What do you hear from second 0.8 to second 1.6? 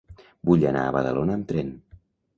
a Badalona amb